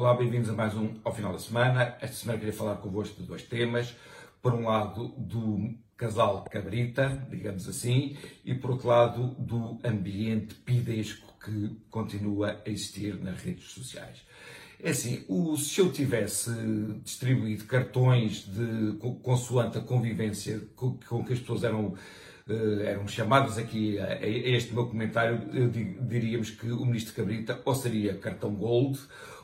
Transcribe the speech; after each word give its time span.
Olá, 0.00 0.14
bem-vindos 0.14 0.48
a 0.48 0.54
mais 0.54 0.74
um 0.74 0.94
ao 1.04 1.14
final 1.14 1.30
da 1.30 1.38
semana. 1.38 1.94
Esta 2.00 2.16
semana 2.16 2.38
queria 2.38 2.54
falar 2.54 2.76
convosco 2.76 3.20
de 3.20 3.28
dois 3.28 3.42
temas. 3.42 3.94
Por 4.40 4.54
um 4.54 4.64
lado, 4.64 5.08
do 5.18 5.74
casal 5.94 6.42
cabrita, 6.50 7.22
digamos 7.28 7.68
assim, 7.68 8.16
e 8.42 8.54
por 8.54 8.70
outro 8.70 8.88
lado, 8.88 9.34
do 9.38 9.78
ambiente 9.84 10.54
pidesco 10.54 11.34
que 11.44 11.76
continua 11.90 12.62
a 12.64 12.70
existir 12.70 13.14
nas 13.22 13.42
redes 13.42 13.72
sociais. 13.72 14.22
É 14.82 14.88
assim, 14.88 15.22
o, 15.28 15.54
se 15.58 15.82
eu 15.82 15.92
tivesse 15.92 16.50
distribuído 17.04 17.66
cartões 17.66 18.46
de 18.46 18.96
consoante 19.22 19.76
a 19.76 19.82
convivência 19.82 20.62
com, 20.76 20.98
com 21.06 21.22
que 21.22 21.34
as 21.34 21.40
pessoas 21.40 21.62
eram 21.62 21.94
eram 22.84 23.06
chamadas 23.06 23.58
aqui 23.58 23.98
a, 23.98 24.18
este 24.26 24.74
meu 24.74 24.86
comentário, 24.86 25.40
diríamos 26.02 26.50
que 26.50 26.70
o 26.70 26.84
ministro 26.84 27.14
Cabrita 27.14 27.60
ou 27.64 27.74
seria 27.74 28.14
cartão 28.14 28.54
gold 28.54 28.98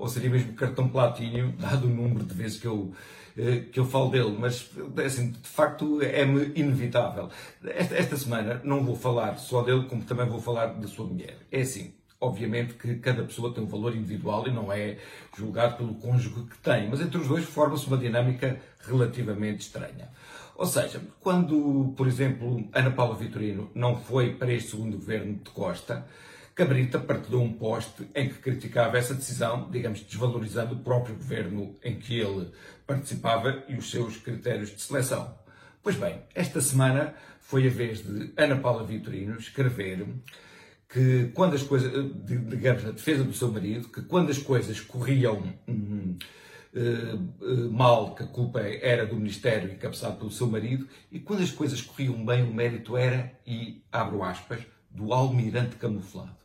ou 0.00 0.08
seria 0.08 0.30
mesmo 0.30 0.54
cartão 0.54 0.88
platinho, 0.88 1.54
dado 1.60 1.86
o 1.86 1.90
número 1.90 2.24
de 2.24 2.34
vezes 2.34 2.58
que 2.58 2.66
eu, 2.66 2.92
uh, 3.36 3.62
que 3.70 3.78
eu 3.78 3.84
falo 3.84 4.10
dele, 4.10 4.34
mas 4.38 4.70
assim, 5.04 5.32
de 5.32 5.48
facto 5.48 6.00
é-me 6.02 6.52
inevitável. 6.56 7.28
Esta, 7.64 7.94
esta 7.94 8.16
semana 8.16 8.60
não 8.64 8.82
vou 8.82 8.96
falar 8.96 9.36
só 9.38 9.62
dele, 9.62 9.84
como 9.84 10.02
também 10.02 10.26
vou 10.26 10.40
falar 10.40 10.68
da 10.68 10.88
sua 10.88 11.06
mulher. 11.06 11.36
É 11.52 11.60
assim, 11.60 11.92
obviamente 12.18 12.74
que 12.74 12.96
cada 12.96 13.22
pessoa 13.22 13.52
tem 13.52 13.62
um 13.62 13.66
valor 13.66 13.94
individual 13.94 14.46
e 14.48 14.50
não 14.50 14.72
é 14.72 14.96
julgado 15.36 15.76
pelo 15.76 15.94
cônjuge 15.94 16.30
que 16.30 16.58
tem, 16.58 16.88
mas 16.88 17.00
entre 17.00 17.18
os 17.18 17.28
dois 17.28 17.44
forma-se 17.44 17.86
uma 17.86 17.98
dinâmica 17.98 18.58
relativamente 18.86 19.60
estranha. 19.60 20.08
Ou 20.60 20.66
seja, 20.66 21.00
quando, 21.20 21.94
por 21.96 22.06
exemplo, 22.06 22.68
Ana 22.74 22.90
Paula 22.90 23.16
Vitorino 23.16 23.70
não 23.74 23.98
foi 23.98 24.34
para 24.34 24.52
este 24.52 24.72
segundo 24.72 24.98
governo 24.98 25.40
de 25.42 25.48
Costa, 25.52 26.06
Cabrita 26.54 26.98
partilhou 26.98 27.42
um 27.42 27.54
post 27.54 28.06
em 28.14 28.28
que 28.28 28.34
criticava 28.34 28.98
essa 28.98 29.14
decisão, 29.14 29.70
digamos, 29.70 30.02
desvalorizando 30.02 30.74
o 30.74 30.80
próprio 30.80 31.14
governo 31.14 31.74
em 31.82 31.98
que 31.98 32.20
ele 32.20 32.52
participava 32.86 33.64
e 33.68 33.74
os 33.74 33.90
seus 33.90 34.18
critérios 34.18 34.68
de 34.68 34.82
seleção. 34.82 35.34
Pois 35.82 35.96
bem, 35.96 36.20
esta 36.34 36.60
semana 36.60 37.14
foi 37.40 37.66
a 37.66 37.70
vez 37.70 38.04
de 38.04 38.30
Ana 38.36 38.58
Paula 38.58 38.84
Vitorino 38.84 39.38
escrever 39.38 40.06
que 40.86 41.30
quando 41.32 41.54
as 41.54 41.62
coisas, 41.62 41.90
digamos, 42.26 42.84
na 42.84 42.90
defesa 42.90 43.24
do 43.24 43.32
seu 43.32 43.50
marido, 43.50 43.88
que 43.88 44.02
quando 44.02 44.28
as 44.28 44.36
coisas 44.36 44.78
corriam 44.78 45.42
hum, 45.66 46.18
mal, 47.70 48.14
que 48.14 48.22
a 48.22 48.26
culpa 48.26 48.60
era 48.60 49.06
do 49.06 49.16
Ministério 49.16 49.72
encabeçado 49.72 50.16
pelo 50.16 50.30
seu 50.30 50.46
marido, 50.46 50.86
e 51.10 51.18
quando 51.18 51.42
as 51.42 51.50
coisas 51.50 51.80
corriam 51.80 52.24
bem, 52.24 52.42
o 52.42 52.54
mérito 52.54 52.96
era, 52.96 53.32
e 53.46 53.82
abro 53.90 54.22
aspas, 54.22 54.60
do 54.90 55.12
almirante 55.12 55.76
camuflado. 55.76 56.40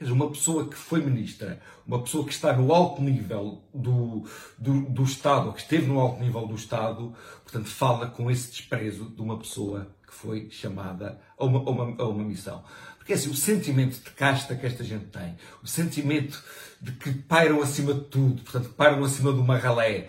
Uma 0.00 0.30
pessoa 0.30 0.68
que 0.68 0.76
foi 0.76 1.02
ministra, 1.02 1.60
uma 1.86 2.00
pessoa 2.00 2.24
que 2.24 2.32
está 2.32 2.56
no 2.56 2.72
alto 2.72 3.02
nível 3.02 3.62
do, 3.74 4.24
do, 4.56 4.82
do 4.82 5.02
Estado, 5.02 5.52
que 5.52 5.60
esteve 5.60 5.86
no 5.86 5.98
alto 6.00 6.20
nível 6.20 6.46
do 6.46 6.54
Estado, 6.54 7.12
portanto, 7.42 7.68
fala 7.68 8.06
com 8.06 8.30
esse 8.30 8.50
desprezo 8.50 9.10
de 9.10 9.20
uma 9.20 9.38
pessoa 9.38 9.94
que 10.06 10.14
foi 10.14 10.48
chamada 10.50 11.20
a 11.36 11.44
uma, 11.44 11.58
a 11.58 11.70
uma, 11.70 12.02
a 12.02 12.08
uma 12.08 12.24
missão. 12.24 12.64
É 13.12 13.14
assim, 13.14 13.30
o 13.30 13.34
sentimento 13.34 14.02
de 14.02 14.10
casta 14.10 14.54
que 14.54 14.64
esta 14.64 14.84
gente 14.84 15.06
tem, 15.06 15.34
o 15.62 15.66
sentimento 15.66 16.42
de 16.80 16.92
que 16.92 17.12
pairam 17.12 17.60
acima 17.60 17.92
de 17.92 18.02
tudo, 18.02 18.42
portanto, 18.42 18.70
pairam 18.70 19.02
acima 19.04 19.32
de 19.32 19.40
uma 19.40 19.56
ralé. 19.56 20.08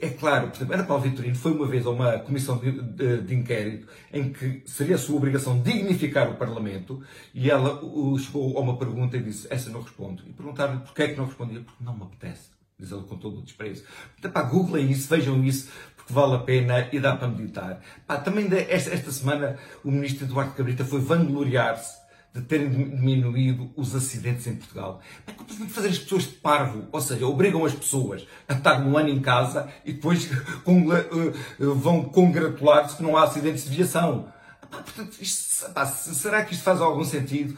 É 0.00 0.10
claro, 0.10 0.48
por 0.48 0.56
exemplo, 0.56 0.74
Ana 0.74 0.84
Paula 0.84 1.02
Vitorino 1.02 1.34
foi 1.34 1.52
uma 1.52 1.66
vez 1.66 1.86
a 1.86 1.90
uma 1.90 2.18
comissão 2.18 2.58
de, 2.58 2.72
de, 2.72 3.22
de, 3.22 3.34
inquérito 3.34 3.86
em 4.12 4.32
que 4.32 4.62
seria 4.66 4.96
a 4.96 4.98
sua 4.98 5.16
obrigação 5.16 5.60
dignificar 5.62 6.30
o 6.30 6.36
Parlamento 6.36 7.02
e 7.32 7.50
ela 7.50 7.80
chegou 8.18 8.58
a 8.58 8.60
uma 8.60 8.76
pergunta 8.76 9.16
e 9.16 9.22
disse: 9.22 9.46
Essa 9.50 9.70
não 9.70 9.80
respondo. 9.80 10.22
E 10.26 10.32
perguntaram-lhe 10.32 10.80
porquê 10.80 11.04
é 11.04 11.08
que 11.08 11.16
não 11.16 11.26
respondia? 11.26 11.60
Porque 11.60 11.82
não 11.82 11.96
me 11.96 12.02
apetece. 12.02 12.53
Diz 12.78 12.90
ela 12.90 13.02
com 13.04 13.16
todo 13.16 13.38
o 13.38 13.42
desprezo. 13.42 13.84
Então, 14.18 14.30
pá, 14.30 14.42
googlem 14.42 14.90
isso, 14.90 15.08
vejam 15.08 15.44
isso, 15.44 15.70
porque 15.96 16.12
vale 16.12 16.34
a 16.34 16.38
pena 16.38 16.88
e 16.92 16.98
dá 16.98 17.16
para 17.16 17.28
meditar. 17.28 17.80
Pá, 18.06 18.16
também 18.16 18.48
esta, 18.68 18.92
esta 18.92 19.12
semana 19.12 19.58
o 19.84 19.90
ministro 19.90 20.24
Eduardo 20.24 20.54
Cabrita 20.54 20.84
foi 20.84 21.00
vangloriar-se 21.00 22.04
de 22.34 22.42
terem 22.42 22.68
diminuído 22.68 23.70
os 23.76 23.94
acidentes 23.94 24.44
em 24.48 24.56
Portugal. 24.56 25.00
É 25.24 25.30
completamente 25.30 25.72
fazer 25.72 25.88
as 25.88 25.98
pessoas 25.98 26.24
de 26.24 26.34
parvo, 26.34 26.88
ou 26.90 27.00
seja, 27.00 27.24
obrigam 27.26 27.64
as 27.64 27.72
pessoas 27.72 28.26
a 28.48 28.54
estar 28.54 28.84
um 28.84 28.98
ano 28.98 29.08
em 29.08 29.20
casa 29.20 29.68
e 29.84 29.92
depois 29.92 30.28
eh, 30.32 31.64
vão 31.76 32.02
congratular-se 32.02 32.96
que 32.96 33.04
não 33.04 33.16
há 33.16 33.22
acidentes 33.22 33.64
de 33.64 33.76
viação. 33.76 34.32
Portanto, 34.68 35.16
isto, 35.20 35.64
será 35.94 36.44
que 36.44 36.54
isto 36.54 36.64
faz 36.64 36.80
algum 36.80 37.04
sentido? 37.04 37.56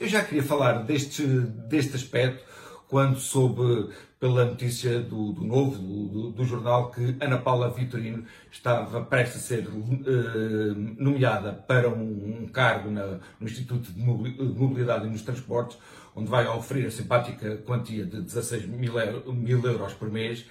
Eu 0.00 0.08
já 0.08 0.24
queria 0.24 0.42
falar 0.42 0.82
deste, 0.82 1.24
deste 1.24 1.94
aspecto 1.94 2.44
quando 2.88 3.18
soube 3.18 3.92
pela 4.18 4.44
notícia 4.46 4.98
do, 5.00 5.32
do 5.32 5.44
Novo, 5.44 5.76
do, 5.76 6.30
do, 6.30 6.44
jornal, 6.44 6.90
que 6.90 7.16
Ana 7.20 7.38
Paula 7.38 7.70
Vitorino 7.70 8.24
estava 8.50 9.02
prestes 9.02 9.36
a 9.36 9.40
ser 9.40 9.68
uh, 9.68 10.74
nomeada 10.96 11.52
para 11.52 11.88
um, 11.88 12.40
um 12.42 12.48
cargo 12.48 12.90
na, 12.90 13.20
no 13.38 13.46
Instituto 13.46 13.92
de 13.92 14.00
Mobilidade 14.00 15.06
e 15.06 15.10
nos 15.10 15.22
Transportes, 15.22 15.78
onde 16.16 16.28
vai 16.28 16.46
oferecer 16.48 16.88
a 16.88 16.90
simpática 16.90 17.56
quantia 17.58 18.04
de 18.04 18.22
16 18.22 18.66
mil, 18.66 18.94
mil 19.34 19.64
euros 19.64 19.92
por 19.92 20.10
mês, 20.10 20.46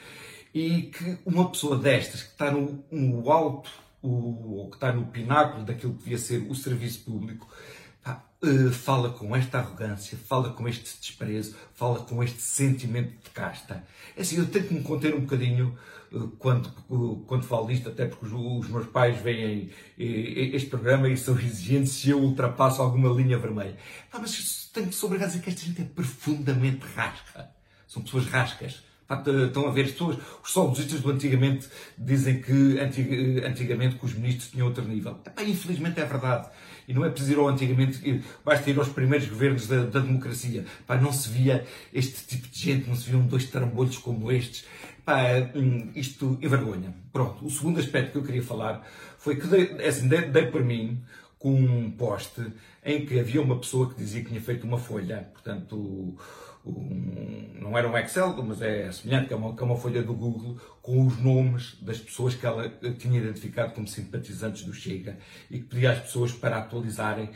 e 0.53 0.83
que 0.83 1.17
uma 1.25 1.49
pessoa 1.49 1.75
destas, 1.75 2.21
que 2.21 2.29
está 2.29 2.51
no, 2.51 2.83
no 2.89 3.29
alto, 3.29 3.69
o, 4.01 4.59
ou 4.59 4.69
que 4.69 4.77
está 4.77 4.93
no 4.93 5.07
pináculo 5.07 5.65
daquilo 5.65 5.93
que 5.93 6.03
devia 6.03 6.17
ser 6.17 6.47
o 6.49 6.55
serviço 6.55 7.03
público, 7.03 7.47
uh, 8.43 8.71
fala 8.71 9.09
com 9.09 9.35
esta 9.35 9.59
arrogância, 9.59 10.17
fala 10.17 10.51
com 10.51 10.67
este 10.67 10.99
desprezo, 10.99 11.55
fala 11.73 11.99
com 11.99 12.23
este 12.23 12.41
sentimento 12.41 13.11
de 13.23 13.29
casta. 13.31 13.83
É 14.15 14.21
assim, 14.21 14.37
eu 14.37 14.47
tenho 14.47 14.67
que 14.67 14.73
me 14.73 14.83
conter 14.83 15.15
um 15.15 15.21
bocadinho 15.21 15.77
uh, 16.11 16.27
quando, 16.39 16.71
uh, 16.89 17.23
quando 17.27 17.43
falo 17.43 17.67
disto, 17.67 17.89
até 17.89 18.05
porque 18.05 18.25
os, 18.25 18.69
meus 18.69 18.87
pais 18.87 19.19
veem 19.21 19.71
este 19.97 20.69
programa 20.69 21.09
e 21.09 21.17
são 21.17 21.37
exigentes 21.39 21.93
se 21.93 22.09
eu 22.09 22.19
ultrapasso 22.19 22.81
alguma 22.81 23.09
linha 23.09 23.37
vermelha. 23.37 23.77
Mas 24.13 24.69
tenho 24.73 24.87
que 24.87 25.23
a 25.23 25.27
dizer 25.27 25.41
que 25.41 25.49
esta 25.49 25.61
gente 25.61 25.81
é 25.81 25.85
profundamente 25.85 26.85
rasca. 26.95 27.49
São 27.87 28.01
pessoas 28.01 28.25
rascas. 28.25 28.83
Estão 29.09 29.67
a 29.67 29.71
ver 29.71 29.85
as 29.85 29.91
pessoas, 29.91 30.17
os 30.43 30.51
saudosistas 30.51 30.99
do 30.99 31.09
antigamente 31.11 31.67
dizem 31.97 32.41
que 32.41 32.77
antigamente 33.45 33.95
que 33.95 34.05
os 34.05 34.13
ministros 34.13 34.51
tinham 34.51 34.67
outro 34.67 34.83
nível. 34.83 35.17
Infelizmente 35.45 35.99
é 35.99 36.05
verdade. 36.05 36.49
E 36.87 36.93
não 36.93 37.03
é 37.03 37.09
preciso 37.09 37.33
ir 37.33 37.39
ao 37.39 37.47
antigamente, 37.47 38.23
basta 38.45 38.69
ir 38.69 38.77
aos 38.77 38.87
primeiros 38.87 39.27
governos 39.27 39.67
da, 39.67 39.83
da 39.83 39.99
democracia. 39.99 40.65
Não 41.01 41.11
se 41.11 41.29
via 41.29 41.65
este 41.93 42.25
tipo 42.25 42.47
de 42.47 42.59
gente, 42.59 42.87
não 42.87 42.95
se 42.95 43.09
viam 43.09 43.21
dois 43.25 43.45
trambolhos 43.45 43.97
como 43.97 44.31
estes. 44.31 44.65
Epá, 44.99 45.51
hum, 45.55 45.89
isto 45.95 46.37
envergonha. 46.41 46.93
Pronto, 47.13 47.45
o 47.45 47.49
segundo 47.49 47.79
aspecto 47.79 48.11
que 48.11 48.17
eu 48.17 48.23
queria 48.23 48.43
falar 48.43 48.85
foi 49.17 49.37
que 49.37 49.47
dei, 49.47 49.75
é 49.79 49.87
assim, 49.87 50.07
dei, 50.07 50.21
dei 50.23 50.47
por 50.47 50.63
mim 50.63 51.01
com 51.39 51.53
um 51.53 51.91
poste 51.91 52.41
em 52.83 53.05
que 53.05 53.19
havia 53.19 53.41
uma 53.41 53.59
pessoa 53.59 53.89
que 53.89 53.95
dizia 53.95 54.21
que 54.21 54.29
tinha 54.29 54.41
feito 54.41 54.65
uma 54.65 54.77
folha, 54.77 55.29
portanto, 55.33 56.17
um, 56.65 57.51
não 57.61 57.77
era 57.77 57.87
um 57.87 57.97
Excel, 57.97 58.35
mas 58.43 58.61
é 58.61 58.91
semelhante, 58.91 59.27
que 59.27 59.33
é, 59.33 59.37
uma, 59.37 59.55
que 59.55 59.61
é 59.61 59.65
uma 59.65 59.77
folha 59.77 60.03
do 60.03 60.13
Google, 60.13 60.59
com 60.81 61.05
os 61.05 61.17
nomes 61.19 61.77
das 61.81 61.99
pessoas 61.99 62.35
que 62.35 62.45
ela 62.45 62.69
tinha 62.97 63.19
identificado 63.19 63.73
como 63.73 63.87
simpatizantes 63.87 64.63
do 64.63 64.73
Chega 64.73 65.17
e 65.49 65.59
que 65.59 65.65
pedia 65.65 65.91
às 65.91 65.99
pessoas 65.99 66.31
para 66.31 66.57
atualizarem 66.57 67.29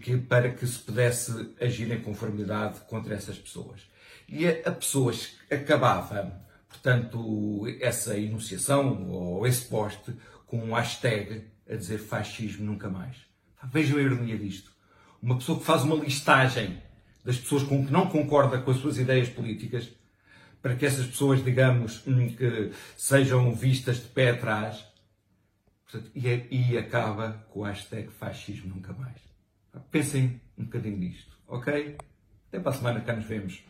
que, 0.00 0.16
para 0.16 0.50
que 0.50 0.66
se 0.66 0.78
pudesse 0.78 1.50
agir 1.60 1.90
em 1.92 2.00
conformidade 2.00 2.80
contra 2.88 3.14
essas 3.14 3.36
pessoas. 3.36 3.82
E 4.28 4.46
a, 4.46 4.50
a 4.64 4.72
pessoas 4.72 5.36
acabava, 5.50 6.40
portanto, 6.68 7.66
essa 7.80 8.18
enunciação 8.18 9.08
ou 9.10 9.46
esse 9.46 9.66
post 9.66 10.12
com 10.46 10.58
um 10.58 10.74
hashtag 10.74 11.44
a 11.68 11.74
dizer 11.74 11.98
fascismo 11.98 12.64
nunca 12.64 12.88
mais. 12.88 13.16
Vejam 13.64 13.98
a 13.98 14.02
ironia 14.02 14.38
disto. 14.38 14.72
Uma 15.20 15.36
pessoa 15.36 15.58
que 15.58 15.64
faz 15.64 15.82
uma 15.82 15.96
listagem 15.96 16.80
das 17.24 17.38
pessoas 17.38 17.64
com 17.64 17.84
que 17.84 17.92
não 17.92 18.08
concorda 18.08 18.58
com 18.60 18.70
as 18.70 18.76
suas 18.76 18.98
ideias 18.98 19.28
políticas, 19.28 19.90
para 20.62 20.76
que 20.76 20.86
essas 20.86 21.06
pessoas, 21.06 21.44
digamos, 21.44 22.06
hum, 22.06 22.34
que 22.34 22.72
sejam 22.96 23.52
vistas 23.52 23.96
de 23.96 24.08
pé 24.08 24.30
atrás, 24.30 24.84
e, 26.14 26.28
é, 26.28 26.46
e 26.50 26.76
acaba 26.76 27.46
com 27.50 27.60
o 27.60 27.62
hashtag 27.64 28.08
fascismo 28.10 28.74
nunca 28.74 28.92
mais. 28.92 29.20
Pensem 29.90 30.40
um 30.56 30.64
bocadinho 30.64 30.96
nisto, 30.96 31.36
ok? 31.46 31.96
Até 32.48 32.60
para 32.60 32.70
a 32.70 32.74
semana 32.74 33.00
cá 33.00 33.14
nos 33.14 33.24
vemos. 33.24 33.62